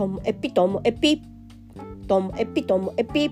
[0.00, 1.22] ともエピともエピ
[2.08, 3.30] ともエピともエピ。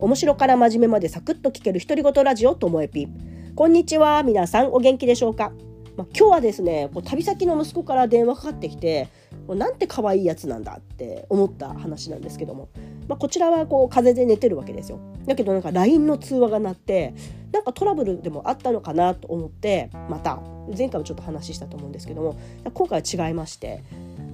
[0.00, 3.06] 面白から真面目までサクッと聞ける独り言ラジオともエピ。
[3.54, 5.52] こんにちは皆さんお元気でしょうか、
[5.96, 9.08] まあ、今日はですねこう旅先の息子から電話かかってきて
[9.48, 12.68] なんて可愛いやつなんだって思った話なんですけども、
[13.06, 14.98] まあ、こちらはこう風で寝てるわけですよ。
[15.24, 17.14] だけどなんか LINE の通話が鳴って
[17.52, 20.40] なんかトラブルでもあったのかなと思ってまた
[20.76, 22.36] 前回もちょっと話したと思うんですけども
[22.74, 23.84] 今回は違いまして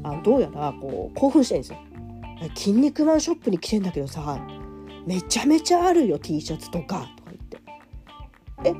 [0.02, 1.78] あどうやらこう興奮してるんですよ。
[2.54, 4.38] 筋肉マンショップに来てんだけどさ
[5.06, 7.60] めちゃめちゃあるよ T シャツとかとか言って
[8.64, 8.74] え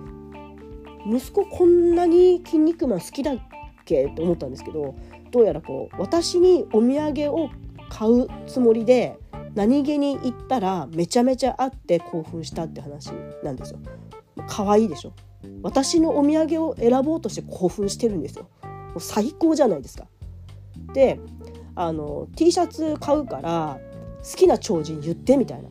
[1.08, 3.38] 息子こんなに筋肉マン好きだっ
[3.84, 4.08] け？
[4.08, 4.94] と思ったんですけど
[5.30, 7.50] どうやらこう私にお土産を
[7.88, 9.16] 買うつもりで
[9.54, 13.12] 何気に行ったらめちゃめちゃあって興奮したって話
[13.44, 13.80] なんですよ。
[14.48, 15.12] 可愛いでしょ
[15.62, 18.48] 私のお土産を選ぼうとして興奮してるんですよ。
[18.62, 20.06] もう最高じゃないですか。
[20.92, 21.20] で
[21.75, 23.78] あの T シャツ買うから
[24.22, 25.69] 好きな超人言ってみたいな。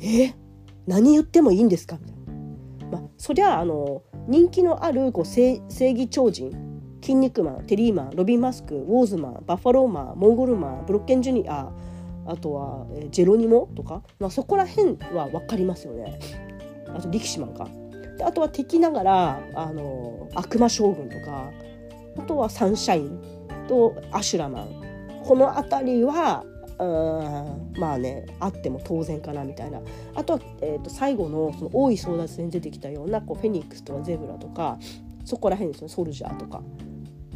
[0.00, 0.34] え？
[0.86, 1.98] 何言ってもいいんですか？
[2.00, 2.16] みたい
[2.90, 2.98] な。
[2.98, 6.50] まあ、そりゃあの人気のあるこう正義超人
[7.02, 11.70] 筋肉マンテリーマンロビン・マスクウォーズマンバッファローマンモンゴルマンブロッケン・ジュニア
[12.26, 16.18] あとは、えジェロニモとか、まあ、そこら辺は分かりますよね。
[16.94, 17.68] あと力士マンか。
[18.18, 21.50] であとは敵ながらあの悪魔将軍とか
[22.18, 23.20] あとはサンシャイン
[23.68, 24.68] とアシュラマン。
[25.24, 26.44] この辺りは
[26.80, 29.80] うんまあねあっても当然かなみたいな。
[30.14, 34.78] あとは、えー、と最後のその大い争奪戦に出てきたようなこうフェニックスとかゼブラとか
[35.24, 35.88] そこら辺ですね。
[35.88, 36.62] ソルジャーとか。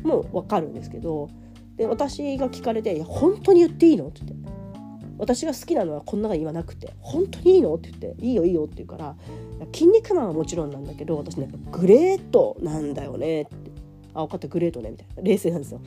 [0.03, 1.28] も分かるんですけど。
[1.77, 4.48] で私が聞かれて「いや本当に言っていいの?」って言って
[5.16, 6.91] 「私が好きなのはこんなが言わなくて。
[7.00, 9.16] 本当にいいの?」って言って「いいよいいよ」って言うから
[9.72, 13.53] 「筋肉マンはもちろんなんだけど私ねグレートなんだよね」って
[14.12, 15.22] 「あ分かったグレートね」みたいな。
[15.22, 15.80] 冷静なんですよ。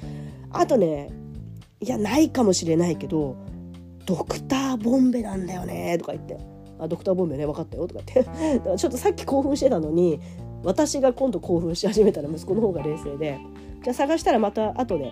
[0.59, 1.09] あとね
[1.81, 3.35] いやないかもしれないけど
[4.05, 6.37] ドクターボンベなんだよねとか言って
[6.79, 8.61] 「あドクターボンベね分かったよ」とか言って。
[8.77, 10.19] ちょっとさっき興奮してたのに
[10.63, 13.39] 私が今度興奮し始めたら息子の方が冷静で
[13.83, 15.11] 「じゃあ探したらまた後で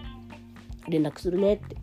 [0.88, 1.75] 連絡するね」って。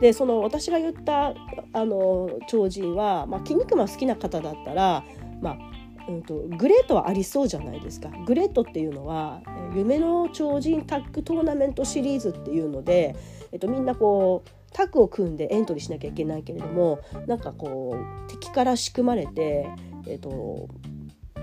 [0.00, 1.32] でその私が言った
[1.72, 5.04] あの超人は、まあ、筋肉マン好きな方だったら、
[5.40, 5.71] まあ
[6.08, 8.08] うんと、グレートはありそうじゃないですか。
[8.26, 9.40] グレートっていうのは
[9.74, 13.16] 夢の超人タッグトーナメントシリーズっていうので、
[13.52, 17.96] えっと、みんなこうタッグを組んでエントリーしなきゃいけないけれどもなんかこ
[18.26, 19.68] う敵から仕組まれて、
[20.06, 20.68] えっと、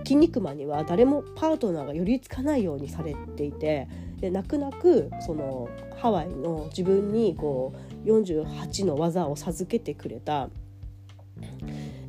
[0.03, 3.87] 筋肉マンには誰もパートナーが寄りつかないようにされていて
[4.19, 7.73] で泣く泣くそのハワイの自分にこ
[8.05, 10.49] う48の技を授けてくれた、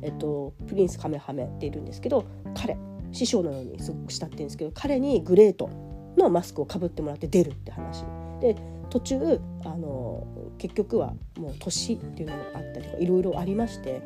[0.01, 2.25] えっと、プリンスカメハメっているんですけど
[2.55, 2.77] 彼
[3.11, 5.69] 師匠のようにすごく慕ってるんですけど彼にグレート
[6.17, 8.03] のマスクをかぶってもらって出るって話
[8.39, 8.55] で
[8.89, 14.01] 途中あの結局はもう年っていうのもあったりとかいろいろありまして、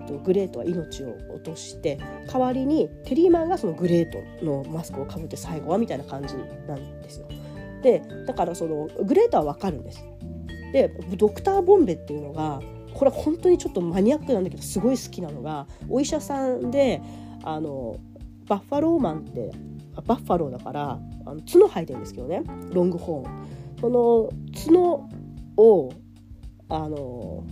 [0.00, 6.34] えっと、グレートは命を落として代わりにテリーマンがそのグレートのマスクをかぶって最後はみたいな感じ
[6.66, 7.28] なんですよ。
[7.82, 10.04] でだからそのグレートは分かるんです。
[10.72, 12.60] でドクター・ボンベっていうのが
[12.98, 17.00] これ本当にちょっとマニアックなんだけどすごい好きなのがお医者さんで
[17.44, 17.96] あの
[18.48, 19.52] バッファローマンって
[20.04, 22.42] バッファローだからあの角生えてるんですけどね
[22.72, 23.48] ロングホーン。
[23.80, 24.30] その
[24.66, 25.06] 角
[25.56, 25.92] を
[26.68, 27.44] あの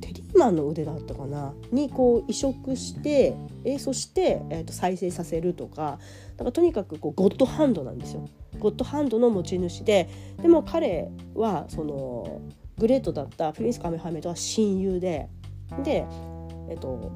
[0.00, 1.52] テリーマンの腕だったかな？
[1.72, 5.98] にこう移植してえそして、えー、と再生させるとか
[6.36, 8.28] だからとにかくこうゴッドハンドなんですよ。
[8.60, 10.08] ゴッドハンドの持ち主で
[10.40, 12.40] でも彼はその
[12.78, 15.28] グレートだったプリンスカメハメとは親友で
[15.82, 16.06] で、
[16.68, 17.10] えっと、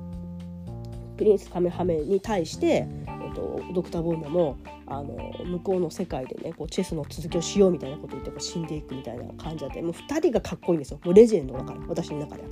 [1.16, 11.00] プリンスカメハメに対して、えっと、ドクター・ボンダもあの向こうの世界でねこうチェスの続きをしようみたいなこと言ってこう死んでいくみたいな感じでもう2人がかっこいいんですよ。
[11.04, 12.42] もうレジェンドだから私の中で。
[12.42, 12.48] は。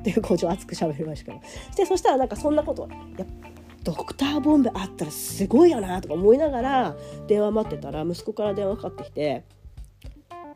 [0.00, 1.40] っていうこう熱く喋りましたけど。
[1.76, 3.26] でそしたらなんかそんなこといや
[3.84, 6.96] ドクターボンベあったらすごいよなとか思いながら
[7.28, 9.44] 電話待ってたら息子から電話かかってきて「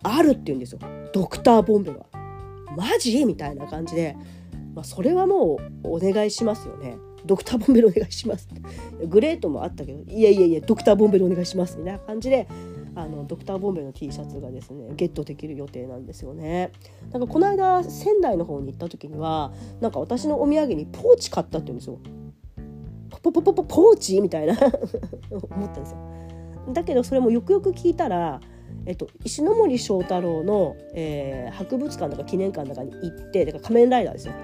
[0.02, 0.78] ある」って言うんですよ。
[1.12, 2.06] ドクターボンベが。
[2.76, 3.24] マジ？
[3.24, 4.16] みたいな感じで、
[4.74, 6.96] まあ、それはもうお願いしますよね。
[7.26, 8.48] ドクターボンベルお願いします。
[9.06, 11.76] グレートもあったけどいやいやいやドクターボンベルお願いします。
[11.76, 12.46] みたいな感じで
[12.94, 16.72] あのドクターボンベの T シャツがですねゲットできる予定なんですよね。
[17.12, 21.98] なんかこの間仙台の方に行った時にはなんか私のお土産にポーチ買ったって言うんですよ。
[23.22, 24.20] ポポポポポーチ？
[24.20, 24.54] みたいな。
[25.30, 25.98] 思ったんですよ。
[26.72, 28.40] だけどそれもよくよく聞いたら
[28.86, 34.34] えっと、石森章太郎の、えー、博物館とか記念館とかに行ってだから仮面ライダーですよ。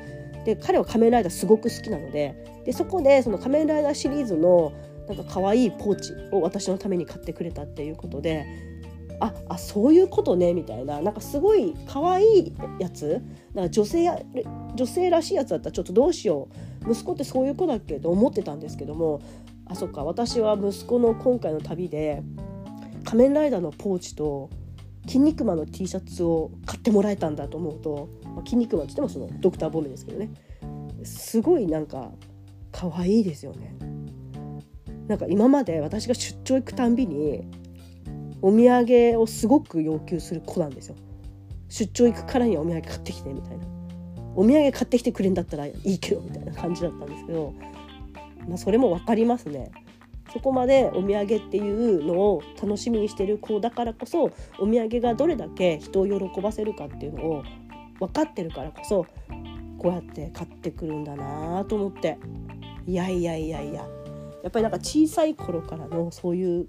[0.45, 4.73] で彼は仮面ライダーすごく好きなのででそこでその仮面ライダーシリーズの
[5.09, 8.47] なんか可愛いポーチを私のために買ってくれたっていうことで
[9.21, 13.23] ああそういうことねみたいななんかすごい可愛いやつ
[13.55, 14.21] なんか女性や
[14.75, 16.49] 女性らしいやつだったらちょっとどうしよ
[16.87, 19.21] う息子ってそういう子だっけと思ってたんですけども
[19.67, 22.23] あそっか私は息子の今回の旅で
[23.07, 24.51] 仮面ライダーのポーチと
[25.07, 30.31] 筋肉マンの T シャツを買ってもらえたんだと思うと、まあ、筋肉マンって言ってもそのドクター・ボメですけどね
[31.05, 32.11] すごいなんか
[32.73, 33.75] 可愛いですよね。
[35.07, 37.49] なんか今まで私が出張行くたんびに
[38.43, 40.97] お土産をすごく要求する子なんですよ。
[41.69, 43.65] 出張行くからにはお土産買ってきてみたいな。
[44.35, 47.55] お土産買ってきてくれんだったらいいけどみたいな感じだったんですけど、
[48.49, 49.71] まあ、それも分かりますね。
[50.37, 54.25] そこまでお土産っていうのを楽しみにしてる子だからこそ
[54.59, 57.43] お土産がどれだけ人を喜ばせるかっていうのを
[57.99, 59.07] 分かってるからこそ
[59.79, 62.19] こうやって買ってくるんだなと思って。
[62.87, 63.89] いやいやいやいや。
[64.43, 66.67] やっぱりなんか小さい頃からのそういう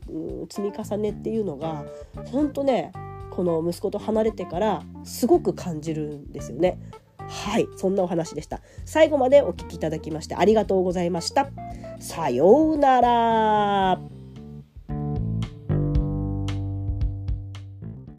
[0.50, 1.84] 積み重ねっていうのが
[2.32, 2.94] 本当ね
[3.32, 6.80] この息子と離れてからすごく感じるんですよね。
[7.18, 8.62] はいそんなお話でした。
[8.86, 11.50] 最後までお聞きいただきましてありがとうございました。
[12.00, 14.17] さようなら。